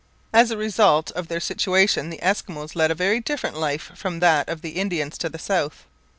[0.33, 4.49] As a result of their situation the Eskimos led a very different life from that
[4.49, 5.83] of the Indians to the south.